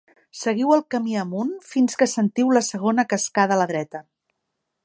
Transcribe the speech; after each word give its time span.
Seguiu 0.43 0.71
el 0.75 0.81
camí 0.95 1.17
amunt 1.25 1.51
fins 1.73 1.99
que 2.01 2.09
sentiu 2.15 2.57
la 2.59 2.65
segona 2.71 3.09
cascada 3.15 3.55
a 3.59 3.63
la 3.65 3.73
dreta. 3.75 4.07